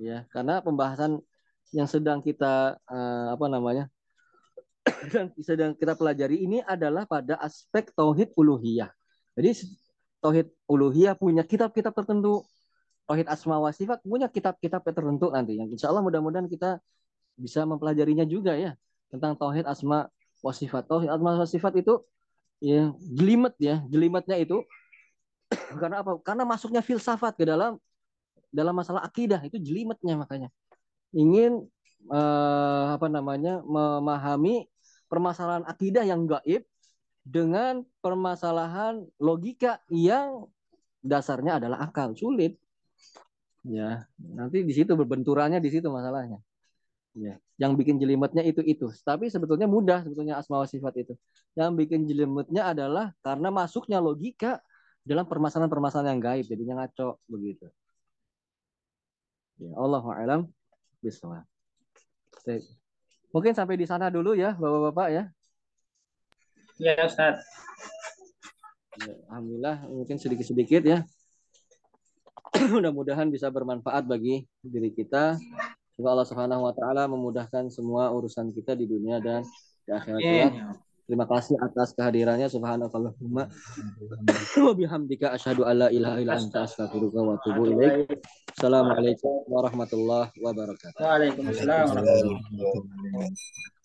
[0.00, 1.20] ya karena pembahasan
[1.70, 3.86] yang sedang kita uh, apa namanya
[5.12, 8.90] yang sedang kita pelajari ini adalah pada aspek tauhid uluhiyah.
[9.36, 9.70] Jadi
[10.24, 12.42] tauhid uluhiyah punya kitab-kitab tertentu,
[13.04, 16.80] tauhid asma wa sifat punya kitab-kitab tertentu nanti yang insya Allah mudah-mudahan kita
[17.36, 18.76] bisa mempelajarinya juga ya
[19.12, 20.08] tentang tauhid asma
[20.40, 20.88] wasifat.
[20.88, 22.00] Tauhid asma wasifat itu
[22.60, 24.64] ya jelimet ya, jelimetnya itu
[25.80, 26.18] karena apa?
[26.24, 27.76] Karena masuknya filsafat ke dalam
[28.50, 30.48] dalam masalah akidah itu jelimetnya makanya.
[31.14, 31.66] Ingin
[32.10, 33.62] eh, apa namanya?
[33.64, 34.66] memahami
[35.10, 36.62] permasalahan akidah yang gaib
[37.26, 40.46] dengan permasalahan logika yang
[41.02, 42.56] dasarnya adalah akal sulit
[43.64, 46.40] ya nanti di situ berbenturannya di situ masalahnya
[47.10, 48.86] Ya, yang bikin jelimetnya itu itu.
[49.02, 51.14] Tapi sebetulnya mudah sebetulnya asma wa sifat itu.
[51.58, 54.62] Yang bikin jelimetnya adalah karena masuknya logika
[55.02, 57.66] dalam permasalahan-permasalahan yang gaib, jadinya ngaco begitu.
[59.60, 60.40] Ya, Allah alam
[61.04, 61.44] bismillah.
[63.30, 65.24] Mungkin sampai di sana dulu ya, Bapak-bapak ya.
[66.80, 67.44] Ya, Ustaz.
[69.04, 71.04] Ya, Alhamdulillah mungkin sedikit-sedikit ya.
[72.74, 75.36] Mudah-mudahan bisa bermanfaat bagi diri kita
[76.00, 79.44] Semoga Allah Subhanahu wa taala memudahkan semua urusan kita di dunia dan
[79.84, 80.20] di akhirat.
[80.24, 80.72] Yeah.
[81.10, 83.50] Terima kasih atas kehadirannya subhanakallahumma
[84.62, 88.22] wa bihamdika asyhadu alla ilaha illa anta astaghfiruka wa atubu ilaik.
[88.54, 91.02] Assalamualaikum warahmatullahi wabarakatuh.
[91.02, 93.79] Waalaikumsalam warahmatullahi wabarakatuh.